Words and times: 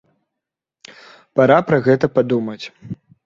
Пара 1.39 1.59
пра 1.69 1.79
гэта 1.87 2.05
падумаць. 2.17 2.61